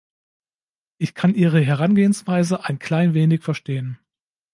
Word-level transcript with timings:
Ich 0.97 1.13
kann 1.13 1.35
Ihre 1.35 1.59
Herangehensweise 1.61 2.65
ein 2.65 2.79
klein 2.79 3.13
wenig 3.13 3.43
verstehen. 3.43 3.99